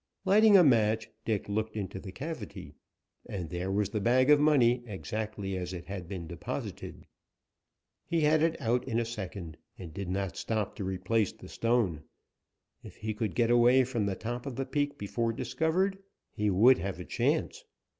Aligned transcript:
Lighting 0.25 0.57
a 0.57 0.63
match, 0.63 1.11
Dick 1.25 1.47
looked 1.47 1.77
into 1.77 1.99
the 1.99 2.11
cavity, 2.11 2.73
and 3.27 3.51
there 3.51 3.71
was 3.71 3.89
the 3.91 4.01
bag 4.01 4.31
of 4.31 4.39
money 4.39 4.81
exactly 4.87 5.55
as 5.55 5.73
it 5.73 5.85
had 5.85 6.07
been 6.07 6.25
deposited. 6.25 7.05
He 8.07 8.21
had 8.21 8.41
it 8.41 8.59
out 8.59 8.83
in 8.87 8.99
a 8.99 9.05
second, 9.05 9.57
and 9.77 9.93
did 9.93 10.09
not 10.09 10.37
stop 10.37 10.75
to 10.77 10.83
replace 10.83 11.31
the 11.33 11.47
stone. 11.47 12.01
If 12.83 12.95
he 12.95 13.13
could 13.13 13.35
get 13.35 13.51
away 13.51 13.83
from 13.83 14.07
the 14.07 14.15
top 14.15 14.47
of 14.47 14.55
the 14.55 14.65
peak 14.65 14.97
before 14.97 15.33
discovered, 15.33 15.99
he 16.31 16.49
would 16.49 16.79
have 16.79 16.99
a 16.99 17.05
chance. 17.05 17.63